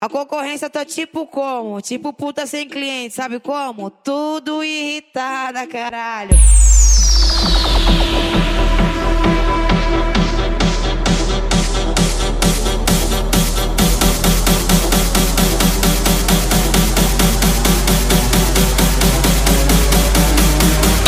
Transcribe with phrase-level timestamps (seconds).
[0.00, 1.80] A concorrência tá tipo como?
[1.80, 3.90] Tipo puta sem cliente, sabe como?
[3.90, 6.38] Tudo irritada, caralho.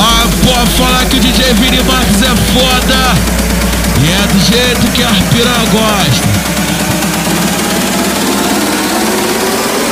[0.01, 3.41] Ah, pô, falar que o DJ Vini Marques é foda.
[4.03, 6.31] E é do jeito que a Arpira gosta.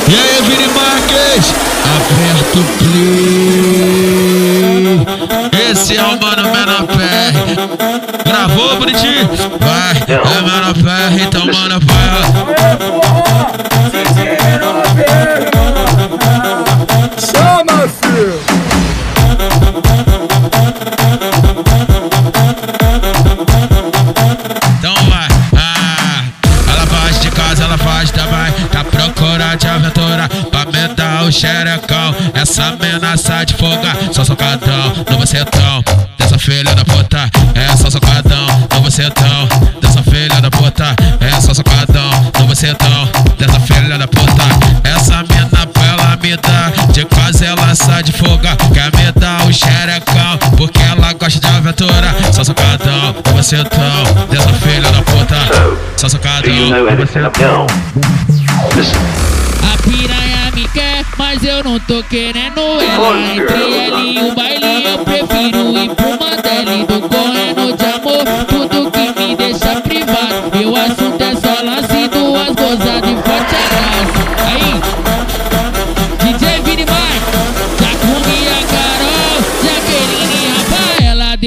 [0.09, 1.53] E aí, Vini Marques?
[1.95, 4.09] Aperta o play.
[5.71, 7.33] Esse é o Mano Menor PR.
[8.25, 9.29] Gravou, bonitinho?
[9.59, 12.19] Vai, é Menor PR, então manda pra
[17.19, 18.48] Chama, filho!
[27.89, 28.67] Faz também.
[28.71, 32.15] Tá procura de aventura pra me dar o xerecão.
[32.33, 35.83] Essa ameaça de folga, só socadão no bocetão.
[36.17, 39.47] Dessa filha da puta, é só socadão no bocetão.
[39.81, 43.09] Dessa filha da puta, é só socadão no bocetão.
[47.79, 50.37] Sai de folga, quer me dar xerecão.
[50.57, 54.03] Porque ela gosta de aventura, só socadão no bocetão.
[54.29, 55.35] Dessa filha da puta,
[55.97, 57.73] só socadão Do about?
[58.75, 58.99] Listen.
[59.61, 63.17] A piranha me quer, mas eu não tô querendo ela.
[63.35, 66.85] Entre ela e o baile, eu prefiro ir pro Mandela.
[66.85, 68.18] Tô correndo de amor,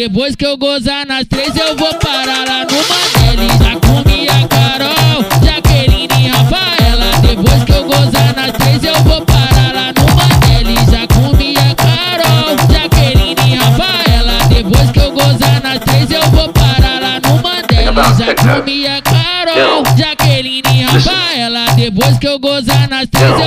[0.03, 3.47] Depois que eu gozar nas três, eu vou parar lá no Mandela.
[3.63, 7.13] Já comi a Carol, Jaqueline e Rafaela.
[7.23, 10.91] Depois que eu gozar nas três, eu vou parar lá no Mandela.
[10.91, 14.39] Já comi a Carol, Jaqueline e Rafaela.
[14.49, 18.15] Depois que eu gozar nas três, eu vou parar lá no Mandela.
[18.19, 21.67] Já comi a Carol, Jaqueline e Rafaela.
[21.77, 23.41] Depois que eu gozar nas três,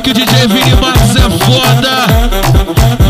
[0.00, 2.06] que o DJ Vini Marques é foda.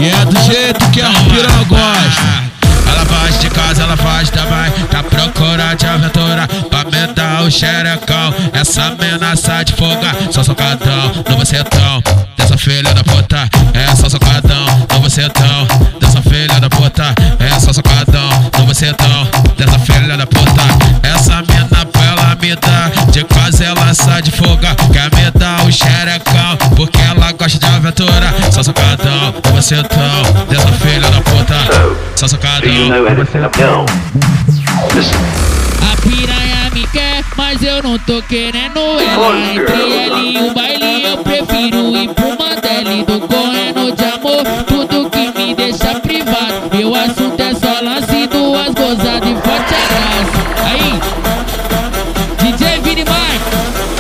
[0.01, 2.49] E é do jeito que a Arpira gosta.
[2.89, 4.71] Ela faz de casa, ela faz também.
[4.91, 8.35] Tá procura de aventura pra me dar o xerecão.
[8.53, 12.03] Essa ameaça de folga, só socadão no bocetão.
[12.37, 15.67] Dessa filha da puta, é só socadão no bocetão.
[16.01, 19.09] Dessa filha da puta, é só socadão no bocetão.
[19.09, 19.38] Dessa filha
[29.69, 30.47] bocetão.
[30.49, 31.55] Dessa filha da puta,
[32.17, 33.85] só?
[34.95, 35.21] Listen.
[35.93, 39.39] A piranha me quer, mas eu não tô querendo ela.
[39.53, 43.05] Entre ela e o baile, eu prefiro ir pro Mandela.
[43.05, 46.71] Tô correndo de amor, tudo que me deixa privado.
[46.73, 50.33] Meu assunto é só lance, duas gozadas e forte abraço.
[50.65, 51.01] Aí,
[52.39, 53.49] DJ Vini Mike,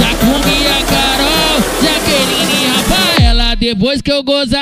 [0.01, 3.57] já comi a Carol, Jaqueline e Rafaela.
[3.57, 4.58] Depois que eu gozar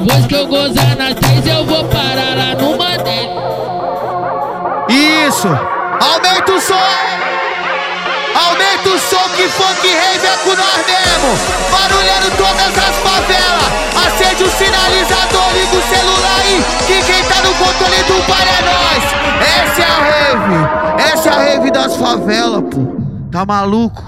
[0.00, 4.86] Depois que eu gozar nas três, eu vou parar lá no Mandela.
[4.88, 5.46] Isso!
[5.46, 6.74] Aumenta o som!
[8.34, 11.36] Aumenta o som que funk rave é com nós mesmo!
[11.70, 13.70] Barulhando todas as favelas!
[14.06, 16.64] Acende o sinalizador, liga o celular aí!
[16.86, 19.04] Que quem tá no controle do bar é nós!
[19.46, 20.56] Essa é a rave!
[21.12, 22.80] Essa é a rave das favelas, pô!
[23.30, 24.02] Tá maluco?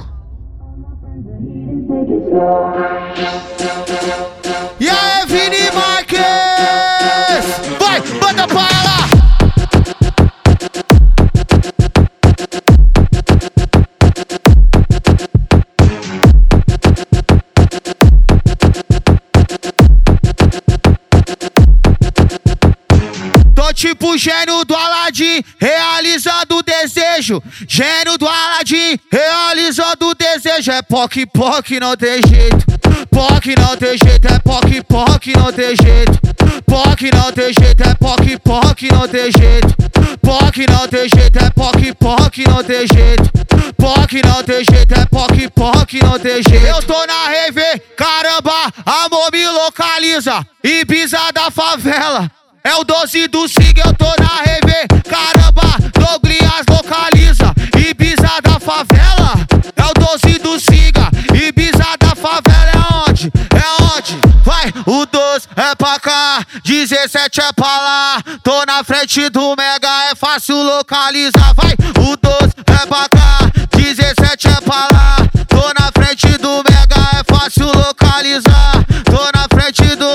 [23.75, 27.43] Tipo gênio do Aladdin, realizando o desejo.
[27.67, 30.71] Gênio do Aladim, realizando o desejo.
[30.71, 32.65] É POC, POC, não tem jeito.
[33.11, 36.21] POC não tem jeito, é POC, POC, não tem jeito.
[36.67, 39.93] POC não tem jeito, é POC, POC, não tem jeito.
[40.23, 43.31] POC não tem jeito, é POC, POC, não tem jeito.
[43.77, 46.67] POC não tem jeito, é POC, POC, não tem jeito.
[46.67, 50.47] Eu tô na rave, caramba, amor me localiza.
[50.63, 52.31] Ibiza da favela.
[52.65, 55.63] É o 12 do SIG, eu tô na rave, caramba,
[55.93, 57.53] Douglas localiza.
[57.77, 59.35] Ibiza da favela.
[59.77, 63.33] É o 12 do Siga, Ibiza da favela é onde?
[63.51, 64.17] É onde?
[64.45, 68.23] Vai, o 12 é pra cá, 17 é pra lá.
[68.45, 71.55] Tô na frente do Mega, é fácil localizar.
[71.55, 73.39] Vai, o 12 é pra cá,
[73.77, 75.17] 17 é pra lá.
[75.49, 78.85] Tô na frente do Mega, é fácil localizar.
[79.05, 80.13] Tô na frente do.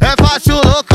[0.00, 0.85] É fácil localizar.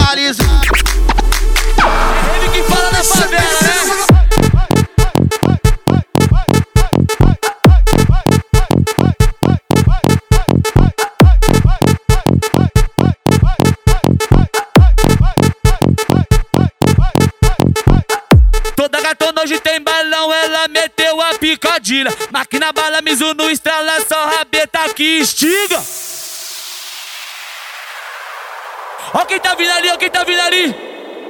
[21.62, 22.12] Meteu a picadilha.
[22.32, 25.82] Máquina bala, Mizuno estrala, só rabeta que estiga.
[29.14, 30.76] Ó quem tá vindo ali, ó quem tá vindo ali.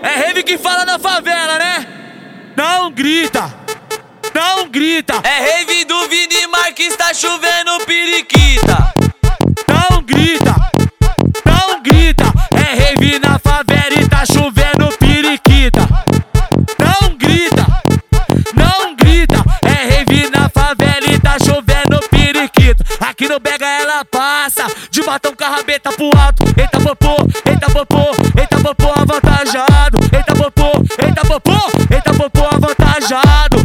[0.01, 1.87] É Rave que fala na favela, né?
[2.55, 3.53] Não grita,
[4.33, 5.21] não grita.
[5.23, 8.93] É Rave do Vini Marques, tá chovendo periquita.
[9.67, 10.55] Não grita,
[11.45, 12.25] não grita.
[12.55, 14.70] É Rave na favela e tá chovendo
[22.51, 22.83] periquito.
[22.99, 26.43] Aqui no Bega ela passa, de batom com a rabeta pro alto.
[26.57, 27.15] Eita popô,
[27.45, 29.97] eita popô, eita popô avantajado.
[30.13, 30.71] Eita popô,
[31.03, 31.57] eita popô,
[31.93, 33.57] eita popô avantajado.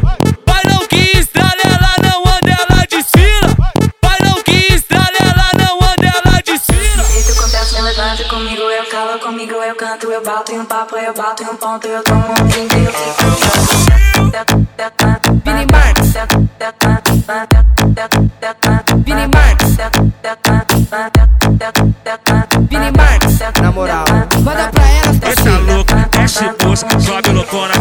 [0.47, 3.57] Vai não que estrala, ela não anda, ela desfila.
[4.03, 7.03] Vai não que estrala, ela não anda, ela desfila.
[7.03, 11.13] Isso acontece, levanta comigo, eu calo comigo, eu canto, eu bato em um papo, eu
[11.13, 13.27] bato em um ponto, eu tomo um drink, eu fico.
[19.05, 19.77] Vini Marques
[22.71, 24.05] Vini Marx, na moral.
[24.45, 27.76] Manda pra ela, tá Essa louca, desce o bolso, sobe loucona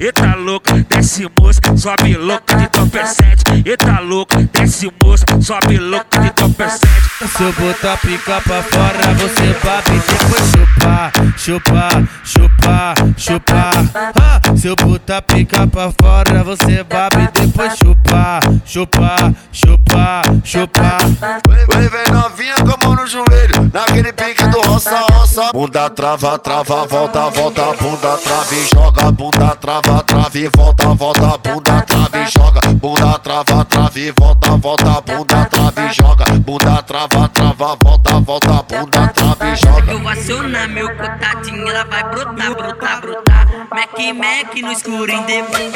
[0.00, 0.04] topecente.
[0.04, 3.44] Eita louco, desce moça, sobe louca de topecente.
[3.64, 7.10] Eita louco, desce moça, sobe louca de topecente.
[7.36, 13.72] Se eu botar pica pra fora, você babe depois chupar, chupar, chupar, chupar.
[14.20, 21.00] Ah, se eu botar pica pra fora, você babe depois chupar, chupar, chupar, chupar.
[21.48, 25.50] Vem, vem novinha com a mão no joelho, naquele pique do roça, roça.
[25.52, 29.10] Bunda trava, trava, volta, volta, bunda trava e joga.
[29.12, 32.60] Bunda trava, trava e volta, volta, bunda trava e joga.
[32.74, 36.24] Bunda trava, trava e volta, volta, bunda trava e joga.
[36.38, 39.92] Bunda trava, trava, volta, volta, bunda trava e joga.
[39.92, 43.48] Eu vou acionar meu contatinho, ela vai brotar, brotar, brotar.
[43.70, 45.74] Mac, Mac no escuro, em depois.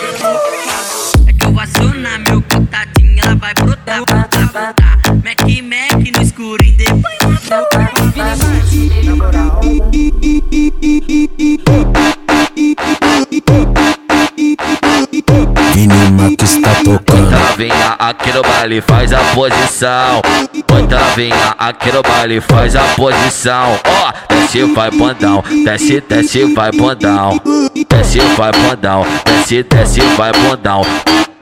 [1.26, 4.99] É que eu vou acionar meu contatinho, ela vai brotar, brotar, brotar.
[5.25, 7.14] Mac, Mac no escuro, em depois.
[15.74, 17.32] Vini Max tá tocando.
[17.32, 20.22] novinha aqui no baile faz a posição.
[20.70, 23.76] Muita novinha aqui no baile faz a posição.
[23.84, 27.40] Ó, desce vai bondão, desce, desce vai bondão.
[27.90, 30.82] Desce vai bondão, desce, desce vai bondão.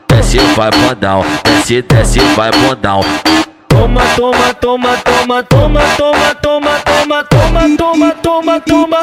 [0.08, 3.02] Desce vai bondão, desce, desce vai bondão.
[3.82, 8.98] Toma, toma, toma, toma, toma, toma, toma, toma, toma, toma, toma, toma.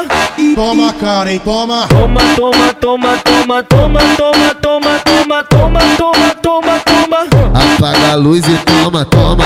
[0.54, 1.86] Toma, cara, hein, toma.
[1.86, 7.18] Toma, toma, toma, toma, toma, toma, toma, toma, toma, toma, toma, toma.
[7.74, 9.44] Apaga a luz e toma, toma.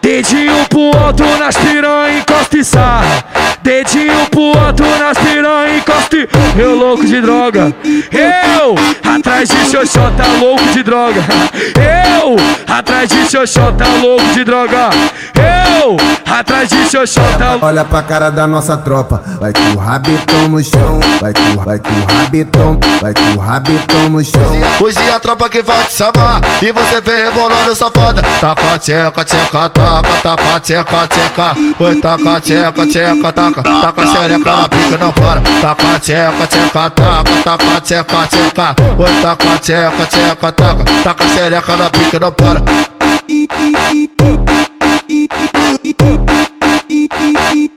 [0.00, 3.24] Dedinho pro alto nas piranha, encosta e sarra.
[3.62, 6.28] Dedinho pro alto nas piranha, encosta e...
[6.58, 7.74] Eu louco de droga.
[8.10, 11.22] Eu, atrás de xoxota, louco de droga.
[11.76, 12.36] Eu,
[12.80, 14.88] atrás de xoxota, louco de droga.
[15.80, 15.96] Eu,
[16.30, 20.98] atrás de xoxota, Olha pra cara da nossa tropa, vai com o rabetão no chão,
[21.20, 24.40] vai com, vai com o rabetão, vai com o rabetão no chão.
[24.80, 28.22] Hoje é a tropa que vai te chamar, e você vem rebolando safada.
[28.40, 31.56] Taca, tcheca, tcheca, taca, taca, tcheca, tcheca.
[31.78, 35.40] Oi, taca, tcheca, tcheca, taca, taca, xereca na pica, não para.
[35.60, 38.76] Taca, tcheca, tcheca, taca, taca, tcheca, tcheca.
[38.98, 42.69] Oi, taca, tcheca, tcheca, taca, taca, xereca na pica, não para.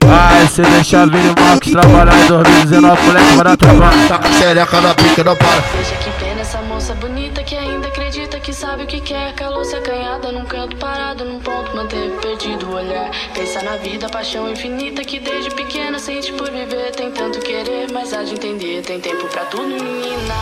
[0.06, 4.08] Ai, você deixa Vini Max trabalhar em 2019, moleque vai dar trabalho.
[4.08, 5.60] Taca, xereca na pica, não para.
[5.60, 9.34] Veja que pena essa moça bonita que ainda acredita que sabe o que quer.
[9.34, 13.10] Calou-se acanhada num canto parado, num ponto, manteve perdido o olhar.
[13.34, 16.92] Pensa na vida, paixão infinita que desde pequena sente por viver.
[16.92, 18.82] Tem tanto querer, mas há de entender.
[18.82, 20.34] Tem tempo pra tudo, menina.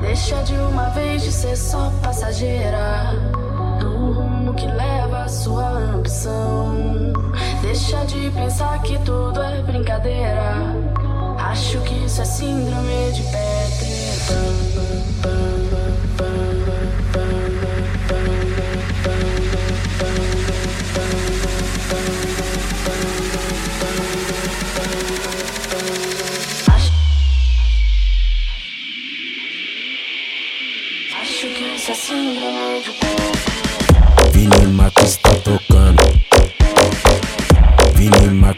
[0.00, 3.33] Deixa de uma vez de ser só passageira
[4.54, 7.12] que leva a sua ambição.
[7.62, 10.54] Deixa de pensar que tudo é brincadeira.
[11.38, 14.73] Acho que isso é síndrome de Peter Acho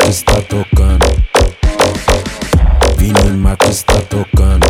[0.08, 1.04] Está tocando.
[2.96, 4.66] Vini Max está tocando.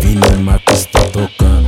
[0.00, 1.66] Vini Max está tocando.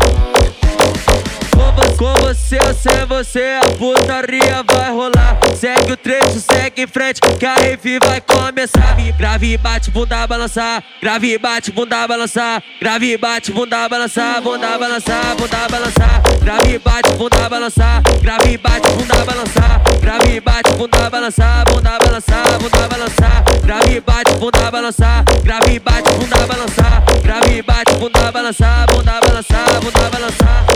[1.99, 5.39] Com você sem você, a putaria vai rolar.
[5.57, 6.41] Segue o trecho,
[6.75, 8.97] segue em frente, que a rave vai começar.
[9.17, 10.83] Grave, bate, bunda balançar.
[11.01, 12.63] Grave, bate, bunda balançar.
[12.81, 14.41] Grave, bate, bunda balançar.
[14.43, 16.23] Bunda balançar, bunda balançar.
[16.43, 18.03] Grave, bate, bunda balançar.
[18.23, 19.81] Grave, bate, bunda balançar.
[20.01, 21.65] Grave, bate, bunda balançar.
[21.67, 23.45] Bunda balançar, bunda balançar.
[23.65, 25.25] Grave, bate, bunda balançar.
[25.45, 27.03] Grave, bate, bunda balançar.
[27.23, 28.87] Grave, bate, bunda balançar.
[28.87, 30.67] Bunda balançar, bunda balançar.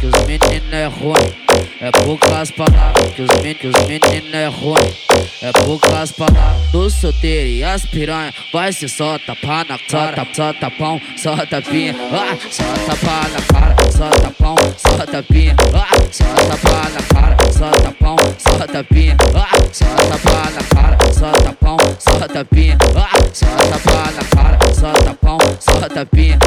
[0.00, 1.50] que os meninos, é ruim.
[1.80, 5.29] É poucas palavras que os meninos, meninos é ruim.
[5.42, 8.32] É poucas palavras do solteiro e as piranha.
[8.52, 11.94] Vai se só tapar na cara, só tapão, só tapinha.
[12.12, 15.56] Ah, só tapar na cara, só tapão, só tapinha.
[15.74, 19.16] Ah, só tapar na cara, só tapão, só tapinha.
[19.34, 22.78] Ah, só tapar na cara, só tapão, só tapinha.
[22.96, 26.39] Ah, só tapar na cara, só tapão, só tapinha.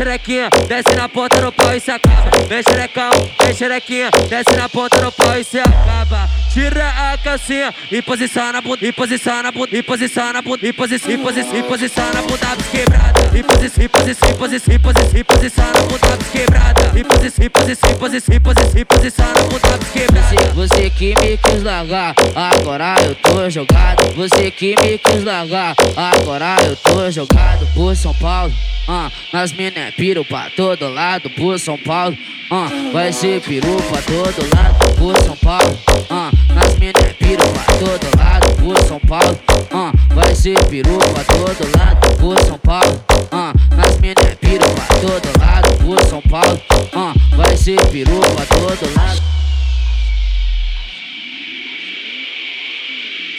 [0.00, 2.30] Xerequinha, desce na ponta do pau e se acaba.
[2.48, 3.10] Vem xerecão,
[3.44, 6.26] vem xerequinha, desce na ponta do pau e se acaba.
[6.50, 10.66] Tira a calcinha e posiciona a bunda, e posiciona a bunda, e posiciona a bunda,
[10.66, 13.38] e posiciona, e posiciona, e posiciona a bunda quebrada.
[13.38, 16.98] E posiciona, e posiciona, e e posiciona, e a bunda quebrada.
[16.98, 20.10] E posiciona, e posiciona, e e posiciona, e a bunda quebrada.
[20.30, 24.14] Você, você que me quis largar, agora eu tô jogado.
[24.16, 28.52] Você que me quis largar, agora eu tô jogado por São Paulo.
[28.88, 32.16] Ah, nas minas piro pra todo lado por São Paulo.
[32.50, 35.78] Ah, vai ser peru pra todo lado por São Paulo.
[36.10, 39.38] Ah, nas minas piro pra todo lado por São Paulo.
[39.72, 43.04] Ah, vai ser peru pra todo lado por São Paulo.
[43.30, 46.60] Ah, nas minas piro pra todo lado por São Paulo.
[46.92, 49.22] Ah, vai ser peru pra todo lado.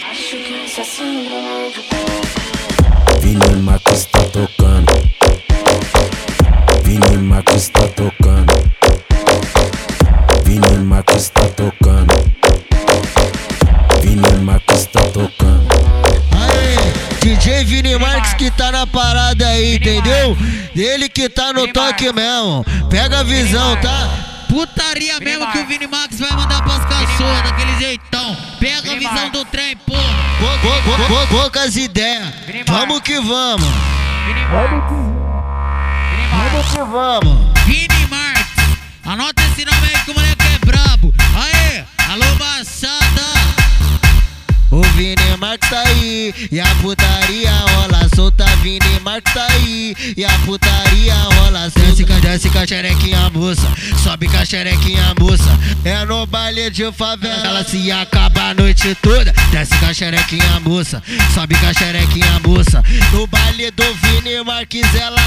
[0.09, 0.85] Acho que isso é
[3.19, 5.10] Vini Max está tocando.
[7.41, 8.53] Vini Max está tocando.
[10.45, 12.13] Vini Max está tocando.
[14.01, 15.67] Vini Max está tocando.
[16.39, 20.37] Aê, DJ Vini Marques que tá na parada aí, entendeu?
[20.75, 22.63] Ele que tá no toque mesmo.
[22.89, 24.09] Pega a visão, tá?
[24.47, 28.37] Putaria mesmo que o Vini Max vai mandar pras cachorras daquele jeitão.
[28.59, 29.93] Pega a visão do trem, pô.
[29.93, 32.27] Pou- pou- pou- pou- Poucas ideias.
[32.67, 33.67] Vamos que vamos.
[34.51, 35.30] Vamos que vamos.
[37.65, 38.45] Vini Marx.
[39.05, 41.13] Anota esse nome aí que o moleque é brabo.
[41.35, 43.01] Aê, alô, Baixada.
[44.69, 48.45] O Vini Marques tá aí e a putaria rola solta.
[48.61, 51.79] Vini Marques tá aí e a putaria rola solta.
[51.89, 53.67] Desce, com- desce com a xerequinha moça,
[54.03, 55.59] sobe com a xerequinha moça.
[55.83, 59.33] É no baile de favela, ela se acaba a noite toda.
[59.51, 61.01] Desce com a xerequinha moça,
[61.33, 62.83] sobe com a xerequinha moça.
[63.11, 65.19] No baile do Vini Marques ela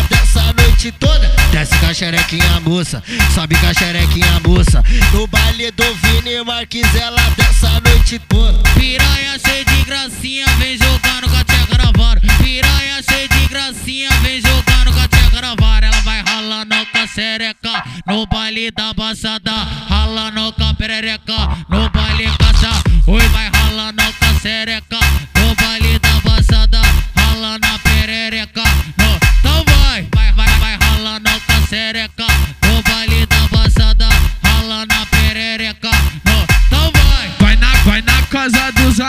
[0.75, 1.29] noite toda.
[1.53, 3.03] Desce com a xerequinha moça,
[3.35, 4.83] sobe com a xerequinha moça.
[5.13, 8.59] No baile do Vini Marques ela dança a noite toda.
[8.75, 12.21] Piranha cheia de gracinha, vem jogando com a tcheca na vara.
[12.43, 15.87] Piranha cheia de gracinha, vem jogando com a vara.
[15.87, 19.53] Ela vai ralando com a xereca no baile da baixada.
[19.89, 21.37] Ralando com a perereca
[21.69, 22.27] no baile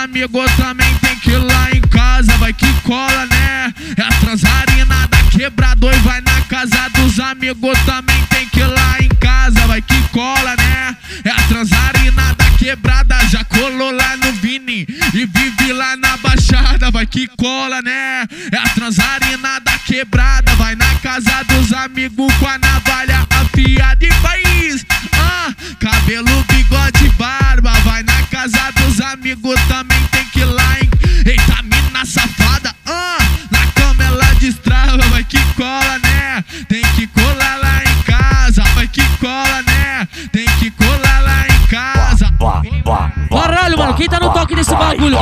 [0.06, 2.32] amigos, também tem que ir lá em casa.
[2.38, 3.74] Vai que cola, né?
[3.98, 5.86] É transarina da quebrada.
[5.86, 9.66] Oi, vai na casa dos amigos, também tem que ir lá em casa.
[9.66, 10.96] Vai que cola, né?
[11.24, 13.16] É transarina da quebrada.
[13.30, 16.92] Já colou lá no Vini e vive lá na Baixada.
[16.92, 18.26] Vai que cola, né?
[18.52, 20.56] É transarina da quebrada.
[20.56, 24.86] vai na casa dos amigos com a navalha afiada e faz.
[25.18, 29.95] Ah, cabelo, bigode, barba, vai na casa dos amigos também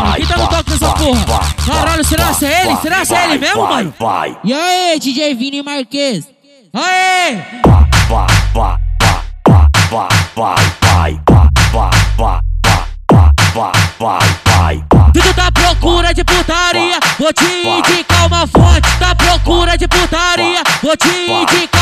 [0.03, 0.15] mano?
[0.15, 1.39] Quem tá no toque dessa porra?
[1.65, 2.77] Caralho, será que é ele?
[2.77, 3.93] Será que é ele mesmo, mano?
[4.43, 6.27] E aí, DJ Vini Marques?
[6.73, 7.37] Aê!
[15.13, 18.81] Tu tá à procura de putaria, vou te indicar uma fonte.
[18.99, 21.72] Tá à procura de putaria, vou te indicar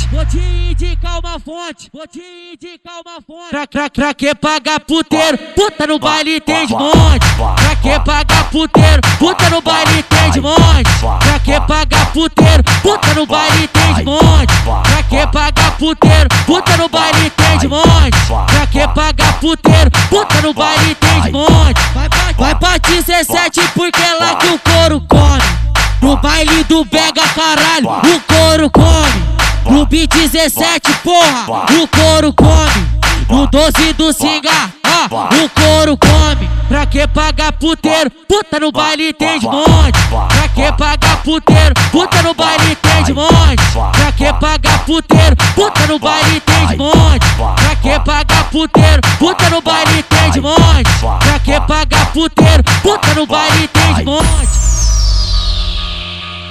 [0.00, 0.08] fonte.
[0.10, 3.50] Vou te indicar uma fonte, vou te indicar uma fonte.
[3.50, 5.38] Pra, pra, pra que pagar puteiro?
[5.54, 7.26] Puta no baile tem de monte.
[7.36, 9.00] Pra que pagar puteiro?
[9.18, 10.90] Puta no baile tem de monte.
[11.00, 12.64] Pra que pagar puteiro?
[12.82, 14.52] Puta no baile tem de monte.
[14.64, 16.28] Pra que pagar puteiro?
[16.46, 18.16] Puta no baile tem de monte.
[18.46, 19.90] Pra que pagar puteiro?
[20.08, 21.80] Puta no baile tem de monte.
[21.94, 25.60] Vai pra, vai pra 17 porque é lá que o couro come.
[26.00, 29.29] No baile do Bega, caralho, o couro come.
[29.66, 33.00] No B17, porra, o couro come.
[33.28, 34.50] No 12 do Singa,
[34.84, 36.50] ó, o couro come.
[36.68, 38.10] Pra que pagar puteiro?
[38.28, 39.98] Puta no baile tem de monte.
[40.08, 41.74] Pra que pagar puteiro?
[41.92, 43.62] Puta no baile tem de monte.
[43.92, 45.36] Pra que pagar puteiro?
[45.54, 47.26] Puta no baile tem de monte.
[47.36, 49.00] Pra que pagar puteiro?
[49.18, 50.90] Puta no baile tem de monte.
[51.00, 52.64] Pra que pagar puteiro?
[52.82, 54.48] Puta no baile tem de monte.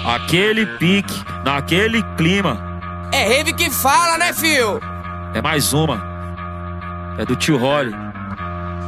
[0.06, 1.14] Aquele pique,
[1.44, 2.69] naquele clima.
[3.12, 4.80] É rave que fala, né, fio?
[5.34, 6.02] É mais uma.
[7.18, 7.94] É do tio Holly.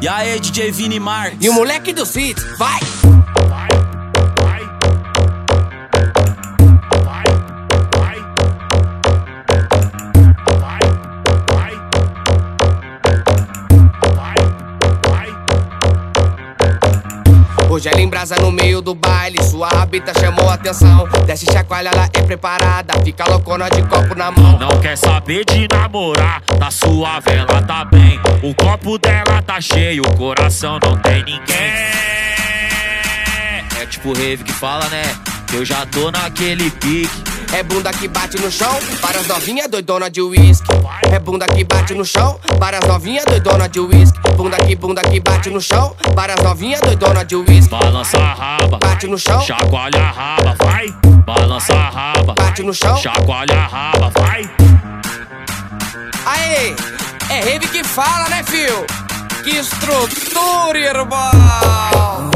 [0.01, 1.37] E aí, DJ Vini Marques?
[1.41, 2.79] E o moleque do City, vai!
[17.71, 21.07] Hoje ela embrasa no meio do baile, sua rabita chamou atenção.
[21.25, 24.59] Desce chacoalha, ela é preparada, fica loucona de copo na mão.
[24.59, 28.19] Não quer saber de namorar, tá suave, ela tá bem.
[28.43, 31.71] O copo dela tá cheio, o coração não tem ninguém.
[33.79, 35.03] É tipo rave que fala, né?
[35.47, 37.40] Que eu já tô naquele pique.
[37.53, 40.67] É bunda que bate no chão, para as novinhas doidona de uísque.
[41.11, 44.17] É bunda que bate no chão, para as novinhas doidona de uísque.
[44.37, 47.69] Bunda que bunda que bate no chão, para as novinhas doidona de uísque.
[47.69, 50.87] Balança a raba, bate no chão, chacoalha a raba, vai.
[51.25, 54.49] Balança a raba, bate no chão, chacoalha a raba, vai.
[56.25, 56.73] Aê,
[57.29, 58.85] é rave que fala, né, fio?
[59.43, 62.30] Que estrutura, irmão!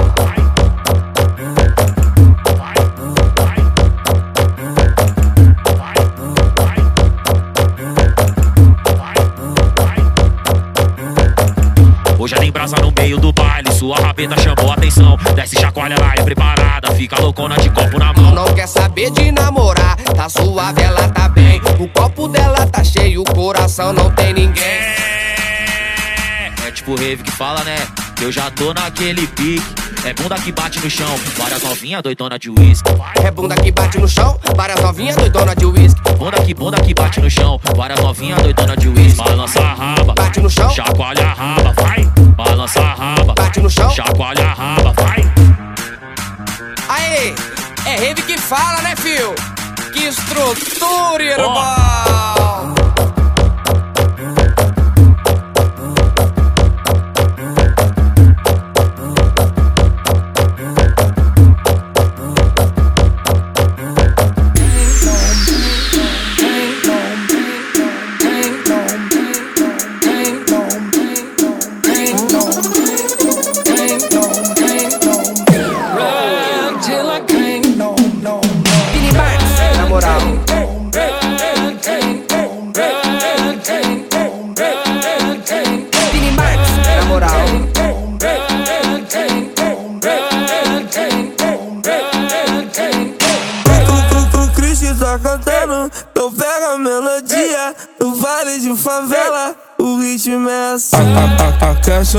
[12.66, 15.16] Embrasa no meio do baile, sua rabeta chamou atenção.
[15.36, 18.34] Desce chacoalha, ela é preparada, fica loucona de copo na mão.
[18.34, 21.62] Não quer saber de namorar, tá suave, ela tá bem.
[21.80, 24.64] O copo dela tá cheio, o coração não tem ninguém.
[26.66, 27.78] É tipo rave que fala, né?
[28.20, 29.85] Eu já tô naquele pique.
[30.06, 32.92] É bunda que bate no chão, várias novinhas doidona de uísque.
[33.24, 36.00] É bunda que bate no chão, várias novinhas doidona de uísque.
[36.14, 39.18] Bunda que bunda que bate no chão, várias novinhas doidona de uísque.
[39.18, 42.06] Balança a raba, bate no chão, chacoalha a raba, vai.
[42.38, 45.34] Balança a raba, bate no chão, chacoalha a raba, vai.
[46.88, 47.34] Aê,
[47.88, 49.34] é rave que fala, né, fio?
[49.92, 51.85] Que estrutura, irmão!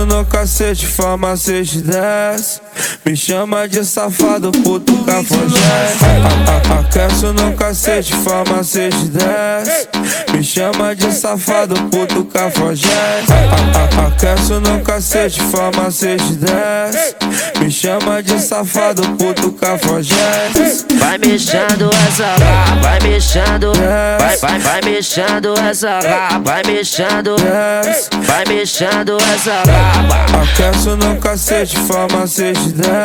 [0.05, 2.66] No cacete, farmacete desce.
[3.07, 6.05] Me chama de safado, puto cafajeste.
[6.77, 9.89] Aquece no cacete, farmacete desce.
[10.33, 13.33] Me chama de safado, puto cafajeste.
[14.09, 17.15] Aquece no cacete, farmacete desce.
[17.61, 20.85] Me chama de safado, puto cafajeste.
[20.99, 23.73] Vai mexendo essa raba, vai mexendo,
[24.19, 27.37] vai, vai, vai mexendo essa raba, vai mexendo,
[28.25, 30.43] vai mexendo essa raba.
[30.43, 32.96] Aquece no cacete, farmacete desce.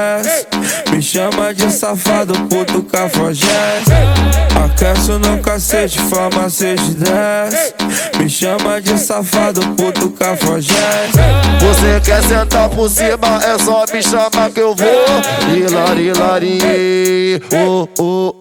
[0.91, 4.40] Me chama de safado, puto cafajeste.
[4.65, 7.73] Aquece no cacete, farmacete desce.
[8.17, 11.17] Me chama de safado, puto cafajeste.
[11.59, 15.55] Você quer sentar por cima, é só me chamar que eu vou.
[15.55, 18.35] Hilari, hilari, oh, oh, oh.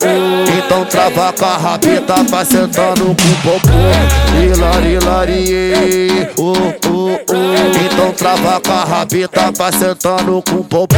[0.59, 3.69] Então trava com a rabita, vai sentando com o popô.
[4.43, 6.53] Hilari, hilari, oh,
[6.87, 7.85] oh, oh.
[7.85, 10.97] Então trava com a rabita, vai sentando com o popô.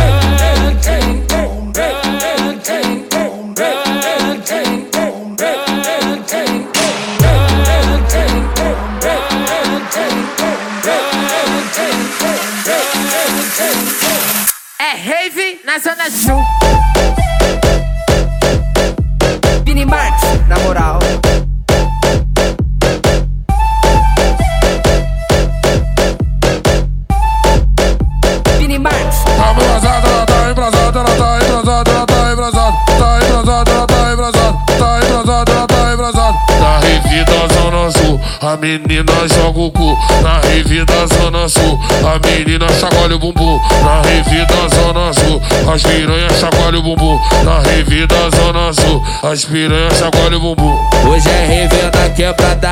[38.62, 39.98] Menina joga o cu.
[40.22, 43.60] Na rave da Zona Sul, a menina chacoalha o bumbum.
[43.82, 47.20] Na rave da Zona Sul, as piranhas chacoalham o bumbum.
[47.44, 50.78] Na rave da Zona Sul, as piranhas chacoalham o bumbum.
[51.10, 52.70] Hoje é rave na quebrada,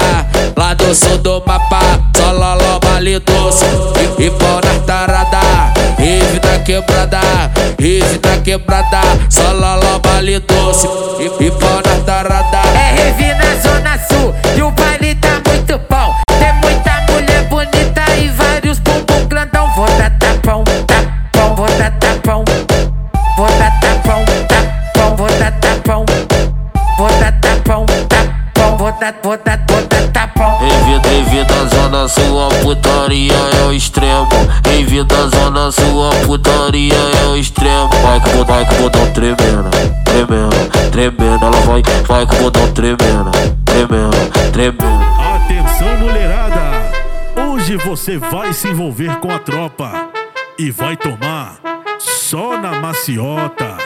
[0.56, 3.64] lá do sul do mapa, só loló vale doce
[4.18, 5.40] e, e pau na tarada.
[5.98, 7.20] Rave na quebrada,
[7.80, 12.58] rave na quebrada, só loló vale doce e, e pau na tarada.
[12.78, 13.89] É rave na Zona
[32.00, 34.28] zona sul, a putaria é o extremo.
[34.64, 37.88] Rave da zona sul, a putaria é o extremo.
[38.02, 39.70] Vai com o vai com o botão tremendo,
[40.04, 41.44] tremendo, tremendo.
[41.44, 43.30] Ela vai, vai com o botão tremendo,
[43.64, 44.16] tremendo,
[44.52, 45.04] tremendo.
[45.34, 46.70] Atenção, mulherada!
[47.48, 50.08] Hoje você vai se envolver com a tropa
[50.58, 51.56] e vai tomar
[51.98, 53.76] só na maciota.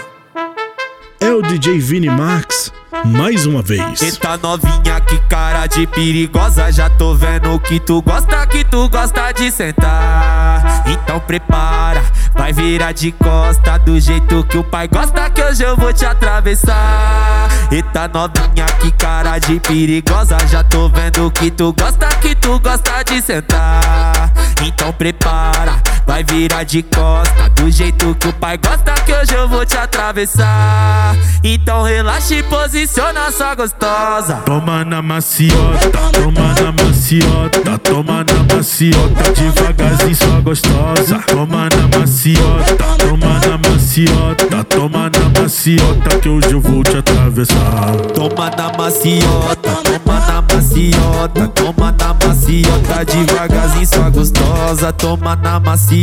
[1.20, 2.72] É o DJ Vini Max,
[3.04, 4.02] mais uma vez.
[4.02, 6.70] Eita novinha, que cara de perigosa.
[6.72, 10.84] Já tô vendo que tu gosta, que tu gosta de sentar.
[10.86, 12.02] Então prepara,
[12.34, 13.78] vai virar de costa.
[13.78, 17.48] Do jeito que o pai gosta, que hoje eu vou te atravessar.
[17.70, 20.36] Eita novinha, que cara de perigosa.
[20.50, 24.32] Já tô vendo que tu gosta, que tu gosta de sentar.
[24.64, 25.74] Então prepara,
[26.06, 29.76] vai virar de costa Do jeito que o pai gosta, que hoje eu vou te
[29.76, 38.54] atravessar Então relaxa e posiciona sua gostosa Toma na maciota, toma na maciota, toma na
[38.54, 41.18] maciota, devagarzinho sua gostosa.
[41.26, 47.96] Toma na maciota, toma na maciota, toma na maciota, que hoje eu vou te atravessar.
[48.14, 54.92] Toma na maciota, toma na maciota, toma na maciota, devagarzinho sua gostosa.
[54.92, 55.93] Toma na maciota,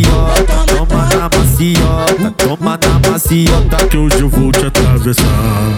[0.67, 5.25] toma na maciota, toma na maciota, que hoje eu vou te atravessar.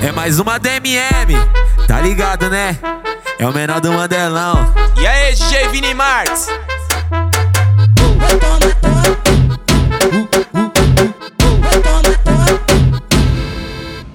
[0.03, 1.35] É mais uma DMM,
[1.87, 2.77] tá ligado né?
[3.39, 4.71] É o menor do Mandelão.
[4.99, 6.47] E aí, DJ Vini Marques?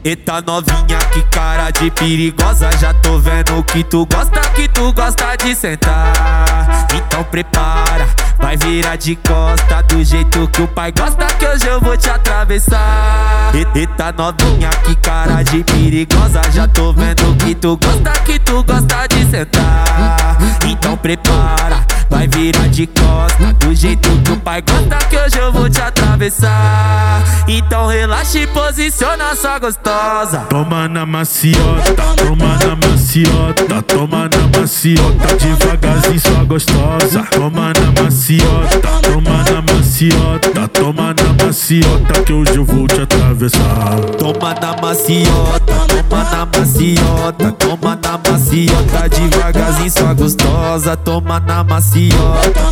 [0.04, 5.37] Eita novinha, que cara de perigosa Já tô vendo que tu gosta, que tu gosta
[5.37, 6.47] de sentar
[6.94, 8.07] Então prepara,
[8.38, 12.09] vai virar de costa Do jeito que o pai gosta, que hoje eu vou te
[12.09, 13.52] atravessar.
[13.74, 19.07] Eita novinha, que cara de perigosa Já tô vendo que tu gosta, que tu gosta
[19.09, 20.37] de sentar.
[20.66, 25.52] Então prepara, vai virar de costa Do jeito que o pai gosta, que hoje eu
[25.52, 33.82] vou te atravessar Então relaxa e posiciona sua gostosa Toma na maciota, toma na maciota,
[33.82, 37.22] toma na maciota, devagarzinho sua gostosa.
[37.30, 44.00] Toma na maciota, toma na maciota, toma na maciota, que hoje eu vou te atravessar.
[44.18, 50.96] Toma na maciota, toma na maciota, toma na maciota maciota, devagarzinho sua gostosa.
[50.96, 51.97] Toma na maciota,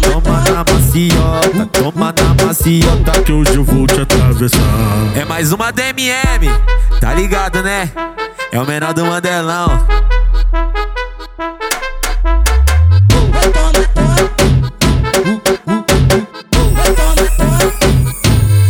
[0.02, 3.22] toma na maciota, toma na maciota.
[3.22, 4.60] Que hoje eu vou te atravessar.
[5.16, 6.48] É mais uma DMM,
[7.00, 7.90] tá ligado né?
[8.52, 9.84] É o menor do Mandelão.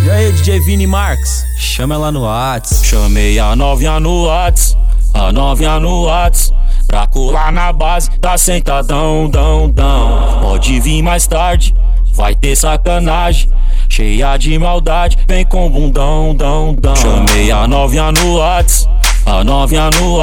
[0.04, 1.44] E aí, DJ Vini Marx?
[1.58, 2.82] Chama ela no Whats.
[2.82, 4.76] Chamei a novinha no Whats,
[5.12, 6.52] a novinha no Whats.
[6.86, 10.40] Pra colar na base, tá sentadão, dão, dão.
[10.40, 11.74] Pode vir mais tarde,
[12.14, 13.50] vai ter sacanagem.
[13.88, 16.96] Cheia de maldade, vem com bundão, dão, dão.
[16.96, 18.40] Chamei a novinha no
[19.26, 20.16] a novinha no.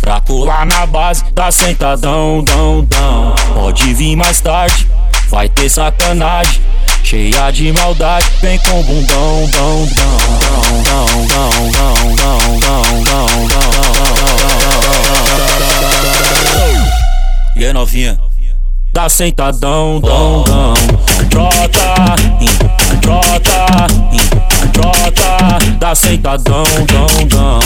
[0.00, 3.34] Pra colar na base, tá sentadão, dão, dão.
[3.54, 4.86] Pode vir mais tarde,
[5.28, 6.62] vai ter sacanagem.
[7.02, 10.16] Cheia de maldade, vem com bundão, dão, dão,
[10.84, 15.17] dão, dão, dão, dão, dão, dão, dão, dão.
[17.58, 18.16] E aí, novinha?
[18.92, 20.74] Tá sentadão, dão, dão.
[21.28, 22.14] Trota,
[23.00, 23.66] trota,
[24.72, 25.76] trota.
[25.80, 27.58] Tá sentadão, dão, dão.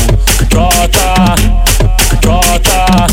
[0.48, 1.34] Trota,
[2.22, 3.06] trota,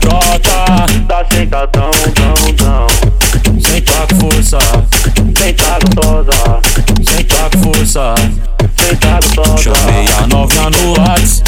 [0.00, 0.64] trota.
[1.06, 2.86] Tá sentadão, dão, dão.
[3.60, 4.58] Senta com força,
[5.36, 6.60] senta gostosa.
[7.10, 8.14] Senta com força,
[8.78, 9.62] senta gostosa.
[9.62, 11.42] Chamei a novinha no Whats,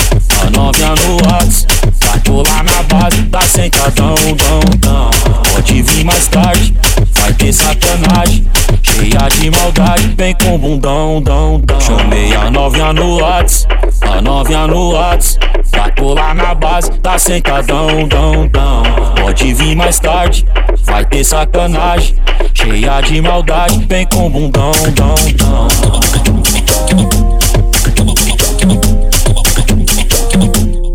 [7.52, 8.46] vai ter sacanagem.
[8.82, 11.80] Cheia de maldade, vem com bundão, dão, dão.
[11.80, 13.66] Chamei a novinha no Whats,
[14.00, 15.38] a novinha no Whats.
[15.70, 18.82] Pra pular na base, tá sentadão, dão, dão.
[19.20, 20.44] Pode vir mais tarde,
[20.84, 22.16] vai ter sacanagem.
[22.54, 25.68] Cheia de maldade, vem com bundão, dão, dão.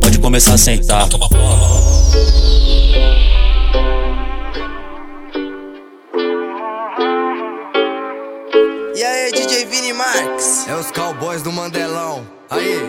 [0.01, 1.07] Pode começar a sentar.
[9.97, 10.67] Marx?
[10.67, 12.23] É os cowboys do Mandelão.
[12.51, 12.79] Aí.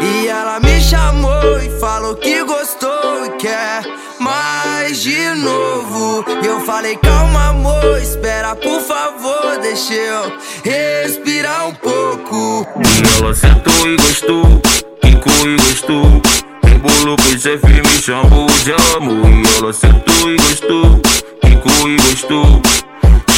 [0.00, 3.84] E ela me chamou e falou que gostou e quer
[4.20, 6.24] mais de novo.
[6.42, 10.32] E eu falei, calma, amor, espera, por favor, deixa eu
[10.62, 12.66] respirar um pouco.
[12.78, 14.62] E ela sentou e gostou,
[15.00, 16.22] quicou e gostou.
[16.64, 19.28] Embolou com chefe, me chamou de amor.
[19.28, 21.00] E ela sentou e gostou,
[21.40, 22.62] quicou e gostou.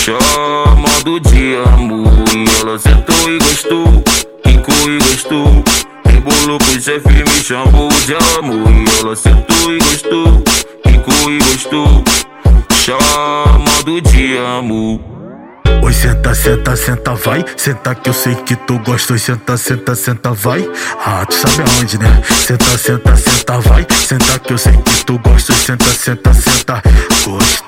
[0.09, 2.25] Chamando de amor.
[2.35, 4.03] E ela sentou e gostou,
[4.43, 5.65] quicou e gostou.
[6.11, 8.71] Embolou com chefe, me chamou de amor.
[8.71, 10.43] E ela sentou e gostou,
[10.83, 12.05] quicou e gostou.
[12.73, 14.99] Chamando de amor.
[15.83, 17.45] Oi, senta, senta, senta, vai.
[17.55, 19.13] Senta que eu sei que tu gosta.
[19.13, 20.67] Oi, senta, senta, senta, vai.
[21.05, 22.23] Ah, tu sabe aonde, né?
[22.47, 23.87] Senta, senta, senta, vai.
[23.91, 25.53] Senta que eu sei que tu gosta.
[25.53, 26.83] Oi, senta, senta, senta,
[27.27, 27.68] gostosa.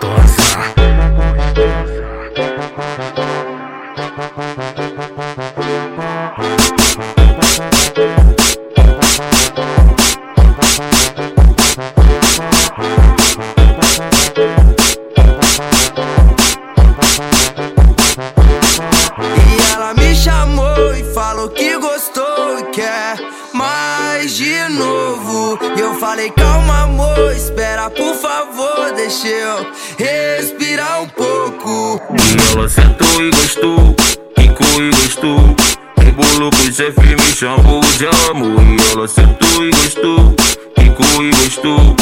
[32.71, 33.97] Sentou e gostou,
[34.37, 35.57] quicou e gostou.
[36.07, 38.63] Embolou com chefe, me chamou de amor.
[38.63, 40.35] E ela sentou e gostou,
[40.77, 41.97] quicou e gostou.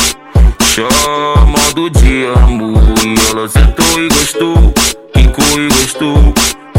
[0.61, 2.78] Chamando de amor.
[3.04, 4.74] E ela sentou e gostou,
[5.14, 6.35] quicou e gostou.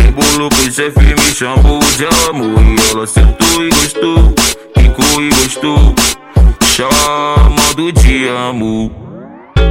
[0.08, 2.62] Embolou com chefe, me chamou de amor.
[2.62, 4.34] E ela sentou e gostou,
[4.76, 5.96] quicou e gostou.
[6.62, 9.09] Chamando de amor.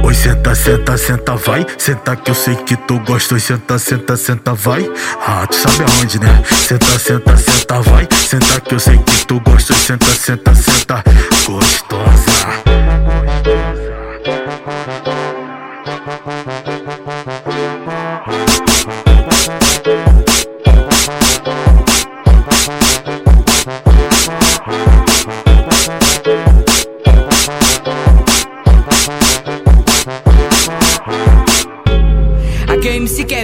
[0.03, 1.65] Oi, senta, senta, senta, vai.
[1.77, 3.35] Senta que eu sei que tu gosta.
[3.35, 4.89] Oi, senta, senta, senta, vai.
[5.25, 6.43] Ah, tu sabe aonde, né?
[6.49, 8.07] Senta, senta, senta, vai.
[8.27, 9.73] Senta que eu sei que tu gosta.
[9.73, 11.03] Oi, senta, senta, senta,
[11.45, 13.58] gostosa.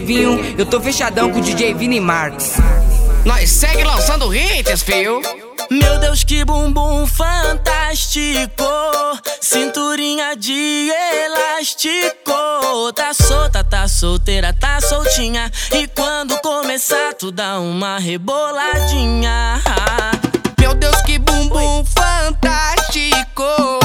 [0.06, 2.58] Kevinho, eu tô fechadão com o DJ Vini Marx.
[3.26, 5.20] Nós segue lançando hits, fio.
[5.72, 8.63] Meu Deus, que bumbum fantástico.
[9.41, 10.91] Cinturinha de
[11.26, 12.94] elástico.
[12.94, 15.52] Tá solta, tá solteira, tá soltinha.
[15.74, 19.60] E quando começar, tu dá uma reboladinha.
[20.60, 23.85] Meu Deus, que bumbum fantástico.